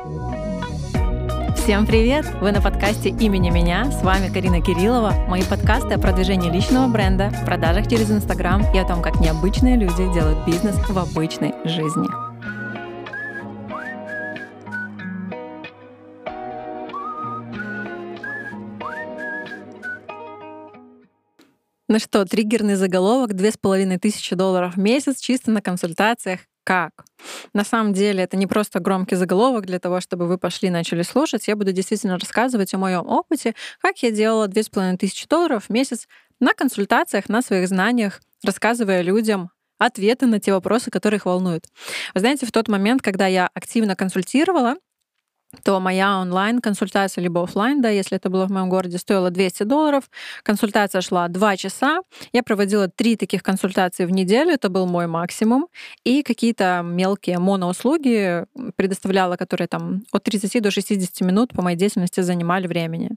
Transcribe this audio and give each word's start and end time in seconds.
Всем 0.00 1.86
привет! 1.86 2.24
Вы 2.40 2.52
на 2.52 2.62
подкасте 2.62 3.10
«Имени 3.10 3.50
меня». 3.50 3.92
С 3.92 4.02
вами 4.02 4.32
Карина 4.32 4.62
Кириллова. 4.62 5.12
Мои 5.28 5.42
подкасты 5.42 5.92
о 5.92 5.98
продвижении 5.98 6.50
личного 6.50 6.88
бренда, 6.88 7.30
продажах 7.44 7.86
через 7.86 8.10
Инстаграм 8.10 8.62
и 8.74 8.78
о 8.78 8.86
том, 8.86 9.02
как 9.02 9.20
необычные 9.20 9.76
люди 9.76 10.10
делают 10.14 10.46
бизнес 10.46 10.74
в 10.88 10.98
обычной 10.98 11.52
жизни. 11.64 12.08
Ну 21.88 21.98
что, 21.98 22.24
триггерный 22.24 22.76
заголовок, 22.76 23.34
две 23.34 23.50
с 23.50 23.58
половиной 23.58 23.98
тысячи 23.98 24.34
долларов 24.34 24.76
в 24.76 24.78
месяц 24.78 25.20
чисто 25.20 25.50
на 25.50 25.60
консультациях 25.60 26.40
как. 26.70 27.04
На 27.52 27.64
самом 27.64 27.92
деле 27.92 28.22
это 28.22 28.36
не 28.36 28.46
просто 28.46 28.78
громкий 28.78 29.16
заголовок 29.16 29.66
для 29.66 29.80
того, 29.80 30.00
чтобы 30.00 30.28
вы 30.28 30.38
пошли 30.38 30.68
и 30.68 30.70
начали 30.70 31.02
слушать. 31.02 31.48
Я 31.48 31.56
буду 31.56 31.72
действительно 31.72 32.16
рассказывать 32.16 32.72
о 32.74 32.78
моем 32.78 33.08
опыте, 33.08 33.56
как 33.80 34.00
я 34.04 34.12
делала 34.12 34.46
2500 34.46 35.28
долларов 35.28 35.64
в 35.64 35.70
месяц 35.70 36.06
на 36.38 36.54
консультациях, 36.54 37.28
на 37.28 37.42
своих 37.42 37.66
знаниях, 37.66 38.20
рассказывая 38.44 39.02
людям 39.02 39.50
ответы 39.78 40.26
на 40.26 40.38
те 40.38 40.52
вопросы, 40.52 40.92
которые 40.92 41.18
их 41.18 41.26
волнуют. 41.26 41.64
Вы 42.14 42.20
знаете, 42.20 42.46
в 42.46 42.52
тот 42.52 42.68
момент, 42.68 43.02
когда 43.02 43.26
я 43.26 43.50
активно 43.52 43.96
консультировала, 43.96 44.76
то 45.64 45.80
моя 45.80 46.18
онлайн-консультация, 46.20 47.22
либо 47.22 47.42
офлайн, 47.42 47.82
да, 47.82 47.88
если 47.88 48.16
это 48.16 48.30
было 48.30 48.46
в 48.46 48.50
моем 48.50 48.68
городе, 48.68 48.98
стоила 48.98 49.30
200 49.30 49.64
долларов. 49.64 50.04
Консультация 50.42 51.00
шла 51.00 51.28
2 51.28 51.56
часа. 51.56 52.00
Я 52.32 52.42
проводила 52.42 52.88
три 52.88 53.16
таких 53.16 53.42
консультации 53.42 54.04
в 54.04 54.10
неделю, 54.10 54.52
это 54.52 54.68
был 54.68 54.86
мой 54.86 55.06
максимум. 55.06 55.66
И 56.04 56.22
какие-то 56.22 56.82
мелкие 56.84 57.38
моноуслуги 57.38 58.44
предоставляла, 58.76 59.36
которые 59.36 59.68
там 59.68 60.02
от 60.12 60.22
30 60.22 60.62
до 60.62 60.70
60 60.70 61.20
минут 61.22 61.52
по 61.52 61.62
моей 61.62 61.76
деятельности 61.76 62.20
занимали 62.20 62.66
времени. 62.66 63.10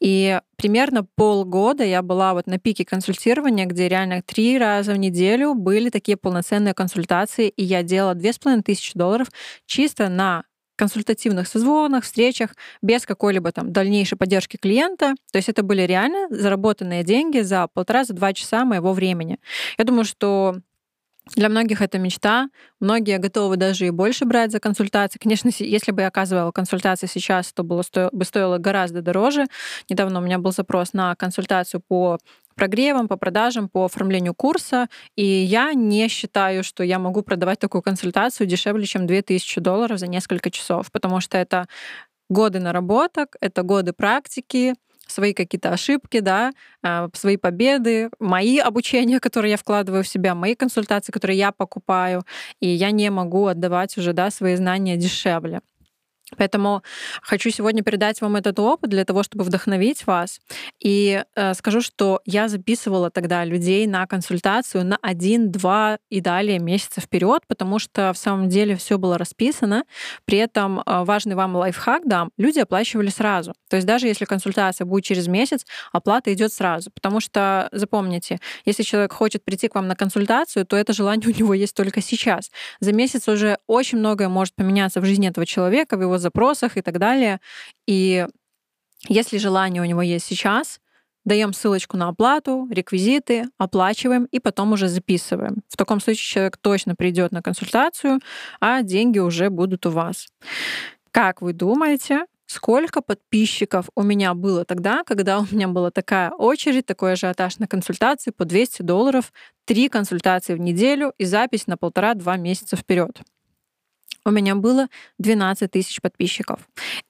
И 0.00 0.40
примерно 0.56 1.06
полгода 1.16 1.84
я 1.84 2.02
была 2.02 2.32
вот 2.32 2.46
на 2.46 2.58
пике 2.58 2.84
консультирования, 2.84 3.66
где 3.66 3.88
реально 3.88 4.22
три 4.22 4.58
раза 4.58 4.92
в 4.92 4.96
неделю 4.96 5.54
были 5.54 5.90
такие 5.90 6.16
полноценные 6.16 6.74
консультации, 6.74 7.48
и 7.48 7.62
я 7.62 7.82
делала 7.82 8.14
2500 8.14 8.94
долларов 8.94 9.28
чисто 9.66 10.08
на 10.08 10.44
консультативных 10.78 11.48
созвонах, 11.48 12.04
встречах, 12.04 12.54
без 12.80 13.04
какой-либо 13.04 13.52
там 13.52 13.72
дальнейшей 13.72 14.16
поддержки 14.16 14.56
клиента. 14.56 15.14
То 15.32 15.38
есть 15.38 15.48
это 15.48 15.62
были 15.62 15.82
реально 15.82 16.28
заработанные 16.30 17.04
деньги 17.04 17.40
за 17.40 17.66
полтора-два 17.66 18.32
часа 18.32 18.64
моего 18.64 18.92
времени. 18.92 19.38
Я 19.76 19.84
думаю, 19.84 20.04
что 20.04 20.56
для 21.36 21.48
многих 21.48 21.82
это 21.82 21.98
мечта. 21.98 22.48
Многие 22.80 23.18
готовы 23.18 23.56
даже 23.56 23.86
и 23.86 23.90
больше 23.90 24.24
брать 24.24 24.52
за 24.52 24.60
консультации. 24.60 25.18
Конечно, 25.18 25.50
если 25.58 25.92
бы 25.92 26.02
я 26.02 26.08
оказывала 26.08 26.52
консультации 26.52 27.06
сейчас, 27.06 27.52
то 27.52 27.62
было 27.62 27.82
бы 28.12 28.24
стоило 28.24 28.58
гораздо 28.58 29.02
дороже. 29.02 29.46
Недавно 29.90 30.20
у 30.20 30.22
меня 30.22 30.38
был 30.38 30.52
запрос 30.52 30.92
на 30.92 31.14
консультацию 31.16 31.82
по 31.86 32.18
прогревам, 32.58 33.08
по 33.08 33.16
продажам, 33.16 33.68
по 33.68 33.84
оформлению 33.84 34.34
курса. 34.34 34.88
И 35.16 35.24
я 35.24 35.72
не 35.74 36.08
считаю, 36.08 36.64
что 36.64 36.82
я 36.82 36.98
могу 36.98 37.22
продавать 37.22 37.58
такую 37.58 37.82
консультацию 37.82 38.46
дешевле, 38.46 38.84
чем 38.84 39.06
2000 39.06 39.60
долларов 39.60 39.98
за 39.98 40.08
несколько 40.08 40.50
часов, 40.50 40.90
потому 40.92 41.20
что 41.20 41.38
это 41.38 41.66
годы 42.28 42.58
наработок, 42.58 43.36
это 43.40 43.62
годы 43.62 43.92
практики, 43.92 44.74
свои 45.06 45.32
какие-то 45.32 45.70
ошибки, 45.70 46.20
да, 46.20 46.52
а, 46.82 47.08
свои 47.14 47.36
победы, 47.36 48.10
мои 48.18 48.58
обучения, 48.58 49.20
которые 49.26 49.52
я 49.52 49.56
вкладываю 49.56 50.02
в 50.02 50.08
себя, 50.08 50.34
мои 50.34 50.54
консультации, 50.54 51.12
которые 51.12 51.38
я 51.38 51.52
покупаю, 51.52 52.22
и 52.60 52.68
я 52.68 52.90
не 52.90 53.10
могу 53.10 53.46
отдавать 53.46 53.96
уже, 53.98 54.12
да, 54.12 54.30
свои 54.30 54.56
знания 54.56 54.96
дешевле. 54.96 55.60
Поэтому 56.36 56.82
хочу 57.22 57.50
сегодня 57.50 57.82
передать 57.82 58.20
вам 58.20 58.36
этот 58.36 58.58
опыт 58.58 58.90
для 58.90 59.04
того, 59.04 59.22
чтобы 59.22 59.44
вдохновить 59.44 60.06
вас. 60.06 60.40
И 60.80 61.22
э, 61.34 61.54
скажу, 61.54 61.80
что 61.80 62.20
я 62.24 62.48
записывала 62.48 63.10
тогда 63.10 63.44
людей 63.44 63.86
на 63.86 64.06
консультацию 64.06 64.84
на 64.84 64.98
один, 65.00 65.50
два 65.50 65.98
и 66.10 66.20
далее 66.20 66.58
месяца 66.58 67.00
вперед, 67.00 67.42
потому 67.48 67.78
что 67.78 68.12
в 68.12 68.18
самом 68.18 68.48
деле 68.48 68.76
все 68.76 68.98
было 68.98 69.16
расписано. 69.16 69.84
При 70.24 70.38
этом 70.38 70.80
э, 70.80 71.04
важный 71.04 71.34
вам 71.34 71.56
лайфхак, 71.56 72.02
да, 72.06 72.28
люди 72.36 72.58
оплачивали 72.58 73.08
сразу. 73.08 73.54
То 73.68 73.76
есть 73.76 73.86
даже 73.86 74.06
если 74.06 74.24
консультация 74.24 74.84
будет 74.84 75.04
через 75.04 75.28
месяц, 75.28 75.64
оплата 75.92 76.32
идет 76.32 76.52
сразу. 76.52 76.90
Потому 76.90 77.20
что, 77.20 77.68
запомните, 77.72 78.38
если 78.64 78.82
человек 78.82 79.12
хочет 79.12 79.44
прийти 79.44 79.68
к 79.68 79.74
вам 79.74 79.88
на 79.88 79.96
консультацию, 79.96 80.66
то 80.66 80.76
это 80.76 80.92
желание 80.92 81.28
у 81.28 81.36
него 81.36 81.54
есть 81.54 81.74
только 81.74 82.00
сейчас. 82.02 82.50
За 82.80 82.92
месяц 82.92 83.28
уже 83.28 83.58
очень 83.66 83.98
многое 83.98 84.28
может 84.28 84.54
поменяться 84.54 85.00
в 85.00 85.04
жизни 85.04 85.28
этого 85.28 85.46
человека, 85.46 85.96
в 85.96 86.02
его 86.02 86.17
запросах 86.18 86.76
и 86.76 86.82
так 86.82 86.98
далее. 86.98 87.40
И 87.86 88.26
если 89.08 89.38
желание 89.38 89.82
у 89.82 89.84
него 89.84 90.02
есть 90.02 90.26
сейчас, 90.26 90.80
даем 91.24 91.52
ссылочку 91.52 91.96
на 91.96 92.08
оплату, 92.08 92.66
реквизиты, 92.70 93.44
оплачиваем 93.58 94.24
и 94.24 94.40
потом 94.40 94.72
уже 94.72 94.88
записываем. 94.88 95.62
В 95.68 95.76
таком 95.76 96.00
случае 96.00 96.24
человек 96.24 96.56
точно 96.56 96.94
придет 96.94 97.32
на 97.32 97.42
консультацию, 97.42 98.20
а 98.60 98.82
деньги 98.82 99.18
уже 99.18 99.50
будут 99.50 99.86
у 99.86 99.90
вас. 99.90 100.28
Как 101.10 101.42
вы 101.42 101.52
думаете, 101.52 102.24
сколько 102.46 103.02
подписчиков 103.02 103.90
у 103.94 104.02
меня 104.02 104.34
было 104.34 104.64
тогда, 104.64 105.04
когда 105.04 105.38
у 105.38 105.46
меня 105.50 105.68
была 105.68 105.90
такая 105.90 106.30
очередь, 106.30 106.86
такой 106.86 107.12
ажиотаж 107.12 107.58
на 107.58 107.68
консультации 107.68 108.30
по 108.30 108.44
200 108.44 108.82
долларов, 108.82 109.32
три 109.64 109.88
консультации 109.88 110.54
в 110.54 110.60
неделю 110.60 111.12
и 111.18 111.24
запись 111.24 111.66
на 111.66 111.76
полтора-два 111.76 112.36
месяца 112.36 112.76
вперед? 112.76 113.20
У 114.28 114.30
меня 114.30 114.54
было 114.54 114.88
12 115.18 115.70
тысяч 115.70 116.00
подписчиков. 116.00 116.60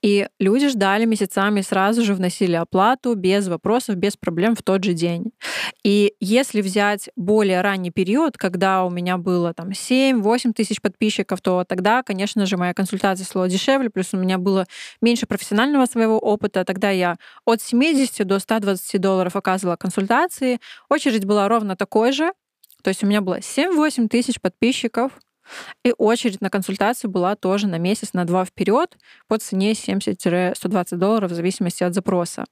И 0.02 0.28
люди 0.38 0.68
ждали 0.68 1.04
месяцами, 1.04 1.60
сразу 1.60 2.02
же 2.02 2.14
вносили 2.14 2.54
оплату 2.54 3.14
без 3.14 3.48
вопросов, 3.48 3.96
без 3.96 4.16
проблем 4.16 4.54
в 4.54 4.62
тот 4.62 4.84
же 4.84 4.94
день. 4.94 5.32
И 5.84 6.14
если 6.20 6.62
взять 6.62 7.10
более 7.16 7.60
ранний 7.60 7.90
период, 7.90 8.36
когда 8.38 8.84
у 8.84 8.90
меня 8.90 9.18
было 9.18 9.52
там 9.52 9.70
7-8 9.70 10.52
тысяч 10.52 10.80
подписчиков, 10.80 11.40
то 11.40 11.64
тогда, 11.64 12.02
конечно 12.02 12.46
же, 12.46 12.56
моя 12.56 12.74
консультация 12.74 13.24
стала 13.24 13.48
дешевле, 13.48 13.90
плюс 13.90 14.14
у 14.14 14.16
меня 14.16 14.38
было 14.38 14.66
меньше 15.02 15.26
профессионального 15.26 15.86
своего 15.86 16.18
опыта. 16.18 16.64
Тогда 16.64 16.90
я 16.90 17.16
от 17.44 17.60
70 17.60 18.26
до 18.26 18.38
120 18.38 19.00
долларов 19.00 19.36
оказывала 19.36 19.76
консультации. 19.76 20.60
Очередь 20.88 21.24
была 21.24 21.48
ровно 21.48 21.76
такой 21.76 22.12
же. 22.12 22.32
То 22.82 22.88
есть 22.88 23.02
у 23.02 23.06
меня 23.06 23.20
было 23.20 23.40
7-8 23.40 24.08
тысяч 24.08 24.40
подписчиков, 24.40 25.12
и 25.84 25.94
очередь 25.96 26.40
на 26.40 26.50
консультацию 26.50 27.10
была 27.10 27.36
тоже 27.36 27.66
на 27.66 27.78
месяц, 27.78 28.12
на 28.12 28.24
два 28.24 28.44
вперед 28.44 28.96
по 29.26 29.38
цене 29.38 29.72
70-120 29.72 30.96
долларов 30.96 31.30
в 31.30 31.34
зависимости 31.34 31.84
от 31.84 31.94
запроса. 31.94 32.44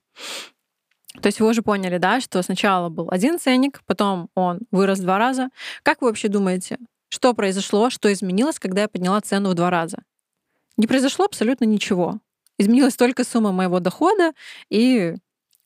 То 1.21 1.27
есть 1.29 1.41
вы 1.41 1.49
уже 1.49 1.63
поняли, 1.63 1.99
да, 1.99 2.21
что 2.21 2.43
сначала 2.43 2.89
был 2.89 3.09
один 3.11 3.39
ценник, 3.39 3.81
потом 3.87 4.29
он 4.35 4.61
вырос 4.71 5.01
два 5.01 5.19
раза. 5.19 5.49
Как 5.83 6.03
вы 6.03 6.09
вообще 6.09 6.29
думаете, 6.29 6.79
что 7.09 7.33
произошло, 7.35 7.91
что 7.91 8.13
изменилось, 8.13 8.59
когда 8.59 8.83
я 8.83 8.89
подняла 8.89 9.21
цену 9.21 9.51
в 9.51 9.55
два 9.55 9.71
раза? 9.71 9.99
Не 10.77 10.87
произошло 10.87 11.25
абсолютно 11.25 11.65
ничего. 11.65 12.21
Изменилась 12.59 12.97
только 12.97 13.25
сумма 13.25 13.53
моего 13.53 13.81
дохода 13.81 14.33
и 14.71 15.15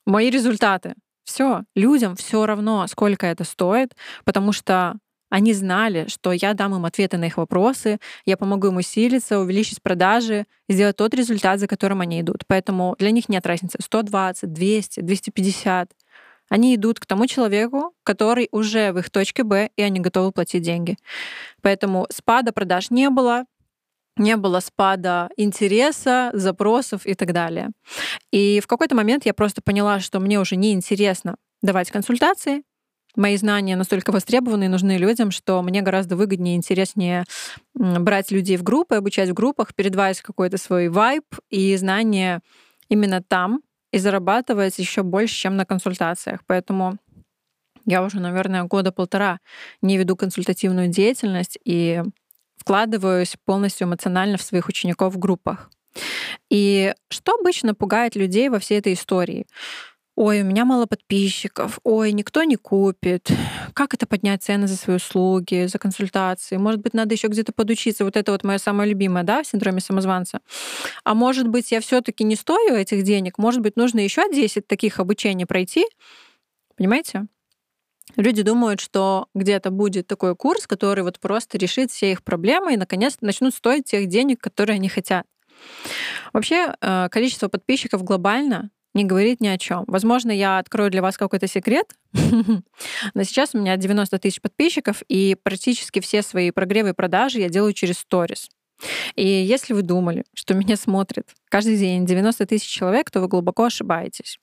мои 0.06 0.30
результаты. 0.30 0.94
Все, 1.24 1.62
людям 1.74 2.16
все 2.16 2.46
равно, 2.46 2.86
сколько 2.86 3.26
это 3.26 3.44
стоит, 3.44 3.94
потому 4.24 4.52
что 4.52 4.96
они 5.30 5.54
знали, 5.54 6.06
что 6.08 6.32
я 6.32 6.54
дам 6.54 6.74
им 6.74 6.84
ответы 6.84 7.16
на 7.16 7.24
их 7.24 7.38
вопросы, 7.38 7.98
я 8.26 8.36
помогу 8.36 8.66
им 8.66 8.76
усилиться, 8.76 9.38
увеличить 9.38 9.80
продажи, 9.80 10.46
сделать 10.68 10.96
тот 10.96 11.14
результат, 11.14 11.60
за 11.60 11.68
которым 11.68 12.00
они 12.00 12.20
идут. 12.20 12.42
Поэтому 12.46 12.96
для 12.98 13.12
них 13.12 13.28
нет 13.28 13.46
разницы 13.46 13.78
120, 13.80 14.52
200, 14.52 15.00
250. 15.00 15.92
Они 16.48 16.74
идут 16.74 16.98
к 16.98 17.06
тому 17.06 17.28
человеку, 17.28 17.94
который 18.02 18.48
уже 18.50 18.92
в 18.92 18.98
их 18.98 19.08
точке 19.08 19.44
Б, 19.44 19.70
и 19.76 19.82
они 19.82 20.00
готовы 20.00 20.32
платить 20.32 20.64
деньги. 20.64 20.96
Поэтому 21.62 22.08
спада 22.10 22.52
продаж 22.52 22.90
не 22.90 23.08
было, 23.08 23.44
не 24.16 24.36
было 24.36 24.58
спада 24.58 25.30
интереса, 25.36 26.30
запросов 26.32 27.06
и 27.06 27.14
так 27.14 27.32
далее. 27.32 27.70
И 28.32 28.60
в 28.60 28.66
какой-то 28.66 28.96
момент 28.96 29.26
я 29.26 29.32
просто 29.32 29.62
поняла, 29.62 30.00
что 30.00 30.18
мне 30.18 30.40
уже 30.40 30.56
не 30.56 30.72
интересно 30.72 31.36
давать 31.62 31.92
консультации, 31.92 32.64
мои 33.16 33.36
знания 33.36 33.76
настолько 33.76 34.12
востребованы 34.12 34.64
и 34.64 34.68
нужны 34.68 34.96
людям, 34.96 35.30
что 35.30 35.62
мне 35.62 35.82
гораздо 35.82 36.16
выгоднее 36.16 36.54
и 36.54 36.58
интереснее 36.58 37.24
брать 37.74 38.30
людей 38.30 38.56
в 38.56 38.62
группы, 38.62 38.96
обучать 38.96 39.30
в 39.30 39.34
группах, 39.34 39.74
передавать 39.74 40.20
какой-то 40.20 40.58
свой 40.58 40.88
вайб 40.88 41.24
и 41.48 41.76
знания 41.76 42.40
именно 42.88 43.22
там 43.22 43.62
и 43.92 43.98
зарабатывать 43.98 44.78
еще 44.78 45.02
больше, 45.02 45.34
чем 45.34 45.56
на 45.56 45.64
консультациях. 45.64 46.40
Поэтому 46.46 46.98
я 47.86 48.02
уже, 48.02 48.20
наверное, 48.20 48.64
года 48.64 48.92
полтора 48.92 49.40
не 49.82 49.96
веду 49.96 50.16
консультативную 50.16 50.88
деятельность 50.88 51.58
и 51.64 52.02
вкладываюсь 52.56 53.36
полностью 53.44 53.86
эмоционально 53.86 54.36
в 54.36 54.42
своих 54.42 54.68
учеников 54.68 55.14
в 55.14 55.18
группах. 55.18 55.70
И 56.50 56.94
что 57.08 57.34
обычно 57.34 57.74
пугает 57.74 58.16
людей 58.16 58.48
во 58.48 58.58
всей 58.58 58.78
этой 58.78 58.92
истории? 58.92 59.46
Ой, 60.20 60.42
у 60.42 60.44
меня 60.44 60.66
мало 60.66 60.84
подписчиков, 60.84 61.78
ой, 61.82 62.12
никто 62.12 62.42
не 62.42 62.56
купит, 62.56 63.30
как 63.72 63.94
это 63.94 64.06
поднять 64.06 64.42
цены 64.42 64.68
за 64.68 64.76
свои 64.76 64.96
услуги, 64.96 65.64
за 65.64 65.78
консультации, 65.78 66.58
может 66.58 66.82
быть, 66.82 66.92
надо 66.92 67.14
еще 67.14 67.28
где-то 67.28 67.52
подучиться, 67.52 68.04
вот 68.04 68.18
это 68.18 68.32
вот 68.32 68.44
мое 68.44 68.58
самое 68.58 68.90
любимое, 68.90 69.22
да, 69.24 69.42
в 69.42 69.46
синдроме 69.46 69.80
самозванца. 69.80 70.40
А 71.04 71.14
может 71.14 71.48
быть, 71.48 71.72
я 71.72 71.80
все 71.80 72.02
таки 72.02 72.22
не 72.24 72.36
стою 72.36 72.74
этих 72.74 73.02
денег, 73.02 73.38
может 73.38 73.62
быть, 73.62 73.76
нужно 73.76 74.00
еще 74.00 74.30
10 74.30 74.66
таких 74.66 75.00
обучений 75.00 75.46
пройти, 75.46 75.86
понимаете? 76.76 77.24
Люди 78.16 78.42
думают, 78.42 78.80
что 78.80 79.28
где-то 79.34 79.70
будет 79.70 80.06
такой 80.06 80.36
курс, 80.36 80.66
который 80.66 81.02
вот 81.02 81.18
просто 81.18 81.56
решит 81.56 81.92
все 81.92 82.12
их 82.12 82.22
проблемы 82.22 82.74
и, 82.74 82.76
наконец, 82.76 83.16
начнут 83.22 83.54
стоить 83.54 83.86
тех 83.86 84.06
денег, 84.06 84.38
которые 84.38 84.74
они 84.74 84.90
хотят. 84.90 85.24
Вообще, 86.34 86.74
э, 86.78 87.08
количество 87.08 87.48
подписчиков 87.48 88.04
глобально 88.04 88.70
не 88.94 89.04
говорит 89.04 89.40
ни 89.40 89.48
о 89.48 89.58
чем. 89.58 89.84
Возможно, 89.86 90.30
я 90.30 90.58
открою 90.58 90.90
для 90.90 91.02
вас 91.02 91.16
какой-то 91.16 91.46
секрет, 91.46 91.94
но 92.12 93.22
сейчас 93.22 93.54
у 93.54 93.58
меня 93.58 93.76
90 93.76 94.18
тысяч 94.18 94.40
подписчиков, 94.40 95.02
и 95.08 95.36
практически 95.42 96.00
все 96.00 96.22
свои 96.22 96.50
прогревы 96.50 96.90
и 96.90 96.94
продажи 96.94 97.40
я 97.40 97.48
делаю 97.48 97.72
через 97.72 97.98
сторис. 97.98 98.48
И 99.14 99.26
если 99.26 99.74
вы 99.74 99.82
думали, 99.82 100.24
что 100.34 100.54
меня 100.54 100.76
смотрит 100.76 101.28
каждый 101.48 101.76
день 101.76 102.06
90 102.06 102.46
тысяч 102.46 102.68
человек, 102.68 103.10
то 103.10 103.20
вы 103.20 103.28
глубоко 103.28 103.64
ошибаетесь. 103.64 104.38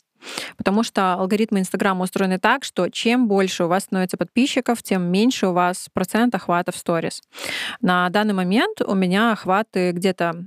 Потому 0.58 0.84
что 0.84 1.14
алгоритмы 1.14 1.60
Инстаграма 1.60 2.04
устроены 2.04 2.40
так, 2.40 2.64
что 2.64 2.90
чем 2.90 3.28
больше 3.28 3.66
у 3.66 3.68
вас 3.68 3.84
становится 3.84 4.18
подписчиков, 4.18 4.82
тем 4.82 5.04
меньше 5.04 5.48
у 5.48 5.54
вас 5.54 5.90
процент 5.94 6.34
охвата 6.36 6.72
в 6.72 6.78
сторис. 6.78 7.22
На 7.82 8.10
данный 8.10 8.34
момент 8.34 8.82
у 8.82 8.96
меня 8.96 9.32
охваты 9.32 9.92
где-то 9.92 10.46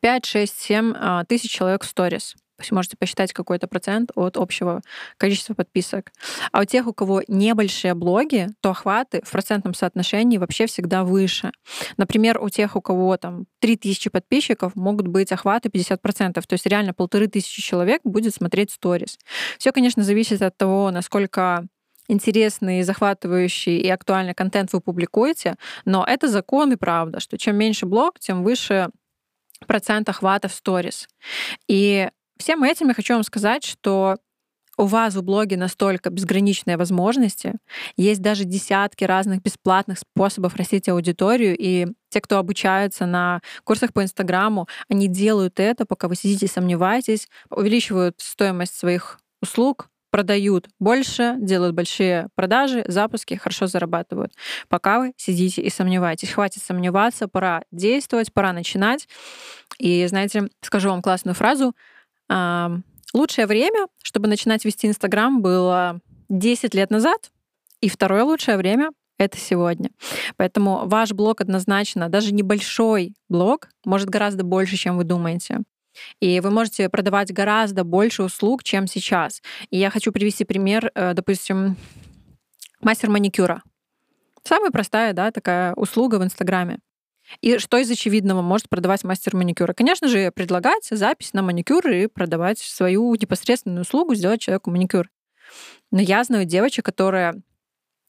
5, 0.00 0.26
6, 0.26 0.58
7 0.58 1.24
тысяч 1.26 1.50
человек 1.50 1.84
в 1.84 1.86
сторис. 1.86 2.34
Можете 2.70 2.96
посчитать 2.96 3.32
какой-то 3.32 3.66
процент 3.66 4.10
от 4.14 4.36
общего 4.36 4.80
количества 5.16 5.54
подписок. 5.54 6.12
А 6.52 6.60
у 6.60 6.64
тех, 6.64 6.86
у 6.86 6.92
кого 6.92 7.22
небольшие 7.26 7.94
блоги, 7.94 8.48
то 8.60 8.70
охваты 8.70 9.20
в 9.24 9.30
процентном 9.30 9.74
соотношении 9.74 10.38
вообще 10.38 10.66
всегда 10.66 11.04
выше. 11.04 11.52
Например, 11.96 12.40
у 12.40 12.48
тех, 12.48 12.76
у 12.76 12.80
кого 12.80 13.16
там 13.16 13.46
3000 13.60 14.10
подписчиков, 14.10 14.76
могут 14.76 15.08
быть 15.08 15.32
охваты 15.32 15.68
50%. 15.68 16.32
То 16.34 16.52
есть 16.52 16.66
реально 16.66 16.94
полторы 16.94 17.26
тысячи 17.26 17.60
человек 17.60 18.00
будет 18.04 18.34
смотреть 18.34 18.70
сторис. 18.70 19.18
Все, 19.58 19.72
конечно, 19.72 20.02
зависит 20.02 20.40
от 20.42 20.56
того, 20.56 20.90
насколько 20.90 21.66
интересный, 22.08 22.82
захватывающий 22.82 23.78
и 23.78 23.88
актуальный 23.88 24.34
контент 24.34 24.72
вы 24.72 24.80
публикуете, 24.80 25.56
но 25.84 26.04
это 26.06 26.28
закон 26.28 26.72
и 26.72 26.76
правда, 26.76 27.20
что 27.20 27.38
чем 27.38 27.56
меньше 27.56 27.86
блог, 27.86 28.18
тем 28.18 28.44
выше 28.44 28.90
процент 29.66 30.08
охвата 30.08 30.48
в 30.48 30.52
сторис. 30.52 31.08
И 31.68 32.08
Всем 32.44 32.62
этим 32.62 32.88
я 32.88 32.94
хочу 32.94 33.14
вам 33.14 33.22
сказать, 33.22 33.64
что 33.64 34.18
у 34.76 34.84
вас 34.84 35.14
в 35.14 35.22
блоге 35.22 35.56
настолько 35.56 36.10
безграничные 36.10 36.76
возможности, 36.76 37.54
есть 37.96 38.20
даже 38.20 38.44
десятки 38.44 39.04
разных 39.04 39.40
бесплатных 39.40 39.98
способов 39.98 40.54
растить 40.54 40.90
аудиторию, 40.90 41.56
и 41.58 41.86
те, 42.10 42.20
кто 42.20 42.36
обучаются 42.36 43.06
на 43.06 43.40
курсах 43.64 43.94
по 43.94 44.02
Инстаграму, 44.02 44.68
они 44.90 45.08
делают 45.08 45.58
это, 45.58 45.86
пока 45.86 46.06
вы 46.06 46.16
сидите 46.16 46.44
и 46.44 46.50
сомневаетесь, 46.50 47.28
увеличивают 47.48 48.16
стоимость 48.18 48.76
своих 48.78 49.18
услуг, 49.40 49.88
продают 50.10 50.68
больше, 50.78 51.36
делают 51.38 51.74
большие 51.74 52.28
продажи, 52.34 52.84
запуски, 52.86 53.36
хорошо 53.36 53.68
зарабатывают. 53.68 54.34
Пока 54.68 54.98
вы 54.98 55.14
сидите 55.16 55.62
и 55.62 55.70
сомневаетесь. 55.70 56.32
Хватит 56.32 56.62
сомневаться, 56.62 57.26
пора 57.26 57.62
действовать, 57.70 58.34
пора 58.34 58.52
начинать. 58.52 59.08
И, 59.78 60.06
знаете, 60.06 60.50
скажу 60.60 60.90
вам 60.90 61.00
классную 61.00 61.34
фразу— 61.34 61.74
Лучшее 62.28 63.46
время, 63.46 63.86
чтобы 64.02 64.28
начинать 64.28 64.64
вести 64.64 64.88
Инстаграм, 64.88 65.40
было 65.40 66.00
10 66.28 66.74
лет 66.74 66.90
назад, 66.90 67.30
и 67.80 67.88
второе 67.88 68.24
лучшее 68.24 68.56
время 68.56 68.90
это 69.18 69.38
сегодня. 69.38 69.90
Поэтому 70.36 70.86
ваш 70.86 71.12
блог 71.12 71.40
однозначно, 71.40 72.08
даже 72.08 72.34
небольшой 72.34 73.14
блог, 73.28 73.68
может 73.84 74.08
гораздо 74.08 74.42
больше, 74.42 74.76
чем 74.76 74.96
вы 74.96 75.04
думаете. 75.04 75.60
И 76.20 76.40
вы 76.40 76.50
можете 76.50 76.88
продавать 76.88 77.32
гораздо 77.32 77.84
больше 77.84 78.24
услуг, 78.24 78.64
чем 78.64 78.88
сейчас. 78.88 79.40
И 79.70 79.78
я 79.78 79.90
хочу 79.90 80.10
привести 80.10 80.44
пример, 80.44 80.90
э, 80.94 81.14
допустим, 81.14 81.76
мастер 82.80 83.10
маникюра. 83.10 83.62
Самая 84.42 84.70
простая, 84.70 85.12
да, 85.12 85.30
такая 85.30 85.72
услуга 85.74 86.16
в 86.16 86.24
Инстаграме. 86.24 86.78
И 87.40 87.58
что 87.58 87.78
из 87.78 87.90
очевидного 87.90 88.42
может 88.42 88.68
продавать 88.68 89.04
мастер 89.04 89.36
маникюра? 89.36 89.72
Конечно 89.72 90.08
же, 90.08 90.30
предлагать 90.30 90.86
запись 90.90 91.32
на 91.32 91.42
маникюр 91.42 91.86
и 91.88 92.06
продавать 92.06 92.58
свою 92.58 93.14
непосредственную 93.14 93.82
услугу, 93.82 94.14
сделать 94.14 94.40
человеку 94.40 94.70
маникюр. 94.70 95.08
Но 95.90 96.00
я 96.00 96.24
знаю 96.24 96.44
девочек, 96.44 96.84
которые 96.84 97.42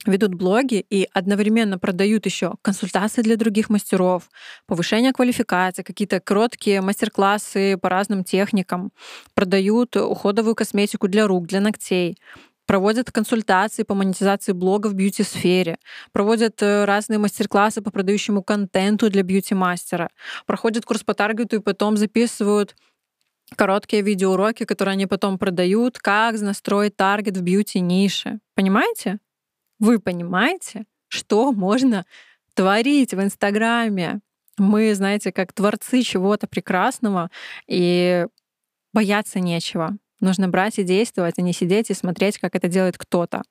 ведут 0.05 0.35
блоги 0.35 0.85
и 0.89 1.07
одновременно 1.13 1.79
продают 1.79 2.25
еще 2.25 2.55
консультации 2.61 3.21
для 3.21 3.37
других 3.37 3.69
мастеров, 3.69 4.29
повышение 4.67 5.13
квалификации, 5.13 5.83
какие-то 5.83 6.19
короткие 6.19 6.81
мастер-классы 6.81 7.77
по 7.77 7.89
разным 7.89 8.23
техникам, 8.23 8.91
продают 9.33 9.95
уходовую 9.95 10.55
косметику 10.55 11.07
для 11.07 11.27
рук, 11.27 11.47
для 11.47 11.59
ногтей, 11.59 12.17
проводят 12.65 13.11
консультации 13.11 13.83
по 13.83 13.93
монетизации 13.95 14.51
блога 14.51 14.87
в 14.87 14.93
бьюти-сфере, 14.93 15.77
проводят 16.11 16.61
э, 16.61 16.85
разные 16.85 17.19
мастер-классы 17.19 17.81
по 17.81 17.91
продающему 17.91 18.43
контенту 18.43 19.09
для 19.09 19.23
бьюти-мастера, 19.23 20.09
проходят 20.45 20.85
курс 20.85 21.03
по 21.03 21.13
таргету 21.13 21.57
и 21.57 21.59
потом 21.59 21.97
записывают 21.97 22.75
короткие 23.55 24.01
видеоуроки, 24.01 24.65
которые 24.65 24.93
они 24.93 25.05
потом 25.05 25.37
продают, 25.37 25.99
как 25.99 26.39
настроить 26.39 26.95
таргет 26.95 27.37
в 27.37 27.41
бьюти-нише. 27.41 28.39
Понимаете? 28.55 29.19
Вы 29.79 29.99
понимаете, 29.99 30.85
что 31.07 31.51
можно 31.51 32.05
творить 32.53 33.13
в 33.13 33.21
Инстаграме? 33.21 34.21
Мы, 34.57 34.95
знаете, 34.95 35.31
как 35.31 35.51
творцы 35.53 36.01
чего-то 36.01 36.47
прекрасного, 36.47 37.29
и 37.67 38.25
бояться 38.93 39.39
нечего. 39.41 39.97
Нужно 40.19 40.47
брать 40.47 40.79
и 40.79 40.83
действовать, 40.83 41.35
а 41.37 41.41
не 41.41 41.53
сидеть 41.53 41.89
и 41.89 41.93
смотреть, 41.93 42.37
как 42.37 42.55
это 42.55 42.67
делает 42.67 42.97
кто-то. 42.97 43.43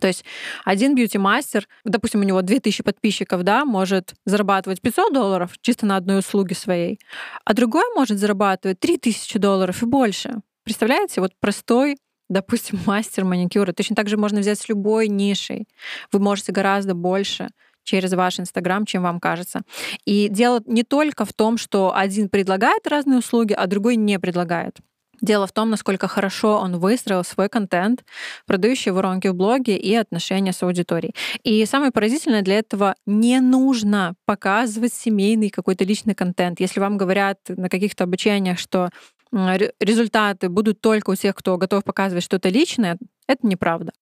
То 0.00 0.08
есть 0.08 0.24
один 0.64 0.94
бьюти-мастер, 0.94 1.68
допустим, 1.84 2.20
у 2.20 2.24
него 2.24 2.42
2000 2.42 2.82
подписчиков, 2.82 3.42
да, 3.42 3.64
может 3.64 4.14
зарабатывать 4.24 4.80
500 4.80 5.12
долларов 5.12 5.52
чисто 5.60 5.86
на 5.86 5.96
одной 5.96 6.18
услуге 6.18 6.54
своей, 6.54 6.98
а 7.44 7.54
другой 7.54 7.84
может 7.94 8.18
зарабатывать 8.18 8.80
3000 8.80 9.38
долларов 9.38 9.82
и 9.82 9.86
больше. 9.86 10.40
Представляете, 10.64 11.20
вот 11.20 11.32
простой 11.38 11.96
допустим, 12.28 12.80
мастер 12.86 13.24
маникюра. 13.24 13.72
Точно 13.72 13.96
так 13.96 14.08
же 14.08 14.16
можно 14.16 14.40
взять 14.40 14.58
с 14.58 14.68
любой 14.68 15.08
нишей. 15.08 15.68
Вы 16.12 16.20
можете 16.20 16.52
гораздо 16.52 16.94
больше 16.94 17.48
через 17.84 18.12
ваш 18.14 18.40
Инстаграм, 18.40 18.86
чем 18.86 19.02
вам 19.02 19.20
кажется. 19.20 19.60
И 20.06 20.28
дело 20.28 20.62
не 20.66 20.82
только 20.82 21.24
в 21.24 21.32
том, 21.32 21.58
что 21.58 21.94
один 21.94 22.28
предлагает 22.28 22.86
разные 22.86 23.18
услуги, 23.18 23.52
а 23.52 23.66
другой 23.66 23.96
не 23.96 24.18
предлагает. 24.18 24.78
Дело 25.24 25.46
в 25.46 25.52
том, 25.52 25.70
насколько 25.70 26.06
хорошо 26.06 26.60
он 26.60 26.78
выстроил 26.78 27.24
свой 27.24 27.48
контент, 27.48 28.04
продающие 28.46 28.92
воронки 28.92 29.28
в 29.28 29.34
блоге 29.34 29.74
и 29.74 29.94
отношения 29.94 30.52
с 30.52 30.62
аудиторией. 30.62 31.14
И 31.42 31.64
самое 31.64 31.92
поразительное 31.92 32.42
для 32.42 32.58
этого 32.58 32.94
не 33.06 33.40
нужно 33.40 34.16
показывать 34.26 34.92
семейный 34.92 35.48
какой-то 35.48 35.82
личный 35.82 36.14
контент. 36.14 36.60
Если 36.60 36.78
вам 36.78 36.98
говорят 36.98 37.38
на 37.48 37.70
каких-то 37.70 38.04
обучениях, 38.04 38.58
что 38.58 38.90
результаты 39.32 40.50
будут 40.50 40.82
только 40.82 41.08
у 41.08 41.14
тех, 41.14 41.34
кто 41.34 41.56
готов 41.56 41.84
показывать 41.84 42.22
что-то 42.22 42.50
личное, 42.50 42.98
это 43.26 43.46
неправда. 43.46 43.94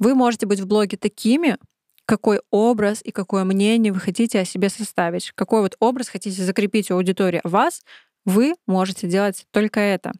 Вы 0.00 0.16
можете 0.16 0.46
быть 0.46 0.58
в 0.58 0.66
блоге 0.66 0.96
такими, 0.96 1.56
какой 2.04 2.40
образ 2.50 3.00
и 3.04 3.12
какое 3.12 3.44
мнение 3.44 3.92
вы 3.92 4.00
хотите 4.00 4.40
о 4.40 4.44
себе 4.44 4.70
составить, 4.70 5.30
какой 5.36 5.60
вот 5.60 5.76
образ 5.78 6.08
хотите 6.08 6.42
закрепить 6.42 6.90
у 6.90 6.96
аудитории 6.96 7.40
вас, 7.44 7.82
вы 8.24 8.54
можете 8.66 9.06
делать 9.06 9.46
только 9.52 9.78
это. 9.78 10.12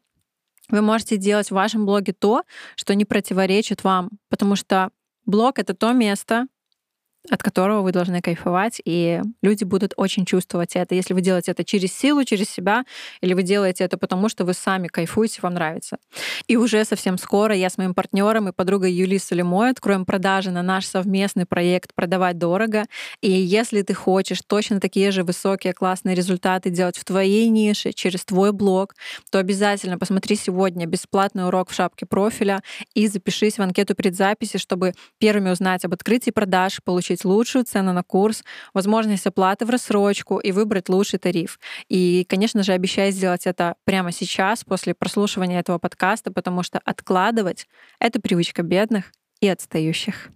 Вы 0.70 0.82
можете 0.82 1.16
делать 1.16 1.48
в 1.48 1.54
вашем 1.54 1.86
блоге 1.86 2.12
то, 2.12 2.42
что 2.76 2.94
не 2.94 3.04
противоречит 3.04 3.84
вам, 3.84 4.10
потому 4.28 4.56
что 4.56 4.90
блог— 5.26 5.58
это 5.60 5.74
то 5.74 5.92
место, 5.92 6.46
от 7.30 7.42
которого 7.42 7.82
вы 7.82 7.92
должны 7.92 8.20
кайфовать, 8.20 8.80
и 8.84 9.20
люди 9.42 9.64
будут 9.64 9.94
очень 9.96 10.26
чувствовать 10.26 10.76
это. 10.76 10.94
Если 10.94 11.14
вы 11.14 11.22
делаете 11.22 11.52
это 11.52 11.64
через 11.64 11.92
силу, 11.92 12.24
через 12.24 12.50
себя, 12.50 12.84
или 13.22 13.32
вы 13.32 13.42
делаете 13.42 13.84
это 13.84 13.96
потому, 13.96 14.28
что 14.28 14.44
вы 14.44 14.52
сами 14.52 14.88
кайфуете, 14.88 15.40
вам 15.42 15.54
нравится. 15.54 15.96
И 16.48 16.56
уже 16.56 16.84
совсем 16.84 17.16
скоро 17.16 17.54
я 17.54 17.70
с 17.70 17.78
моим 17.78 17.94
партнером 17.94 18.48
и 18.48 18.52
подругой 18.52 18.92
Юлией 18.92 19.20
Солимой 19.20 19.70
откроем 19.70 20.04
продажи 20.04 20.50
на 20.50 20.62
наш 20.62 20.86
совместный 20.86 21.46
проект 21.46 21.94
«Продавать 21.94 22.38
дорого». 22.38 22.84
И 23.22 23.30
если 23.30 23.82
ты 23.82 23.94
хочешь 23.94 24.42
точно 24.46 24.80
такие 24.80 25.10
же 25.10 25.24
высокие 25.24 25.72
классные 25.72 26.14
результаты 26.14 26.70
делать 26.70 26.98
в 26.98 27.04
твоей 27.04 27.48
нише, 27.48 27.92
через 27.92 28.24
твой 28.24 28.52
блог, 28.52 28.94
то 29.30 29.38
обязательно 29.38 29.98
посмотри 29.98 30.36
сегодня 30.36 30.86
бесплатный 30.86 31.46
урок 31.46 31.70
в 31.70 31.74
шапке 31.74 32.04
профиля 32.04 32.62
и 32.94 33.06
запишись 33.08 33.58
в 33.58 33.62
анкету 33.62 33.94
предзаписи, 33.94 34.58
чтобы 34.58 34.92
первыми 35.18 35.50
узнать 35.50 35.84
об 35.84 35.94
открытии 35.94 36.30
продаж, 36.30 36.80
получить 36.84 37.13
получить 37.14 37.24
лучшую 37.24 37.64
цену 37.64 37.92
на 37.92 38.02
курс, 38.02 38.44
возможность 38.74 39.26
оплаты 39.26 39.64
в 39.64 39.70
рассрочку 39.70 40.38
и 40.38 40.52
выбрать 40.52 40.88
лучший 40.88 41.18
тариф. 41.18 41.58
И, 41.88 42.24
конечно 42.28 42.62
же, 42.62 42.72
обещаю 42.72 43.12
сделать 43.12 43.46
это 43.46 43.74
прямо 43.84 44.12
сейчас, 44.12 44.64
после 44.64 44.94
прослушивания 44.94 45.60
этого 45.60 45.78
подкаста, 45.78 46.32
потому 46.32 46.62
что 46.62 46.80
откладывать— 46.84 47.66
это 48.00 48.20
привычка 48.20 48.62
бедных 48.62 49.12
и 49.40 49.48
отстающих. 49.48 50.30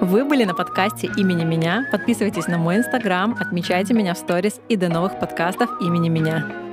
Вы 0.00 0.24
были 0.24 0.44
на 0.44 0.54
подкасте 0.54 1.08
имени 1.16 1.44
меня. 1.44 1.86
Подписывайтесь 1.92 2.48
на 2.48 2.58
мой 2.58 2.76
инстаграм, 2.76 3.36
отмечайте 3.38 3.94
меня 3.94 4.14
в 4.14 4.18
сторис 4.18 4.60
и 4.68 4.76
до 4.76 4.88
новых 4.88 5.20
подкастов 5.20 5.70
имени 5.80 6.08
меня. 6.08 6.71